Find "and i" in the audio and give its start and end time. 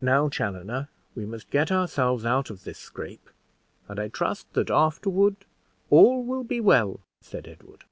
3.86-4.08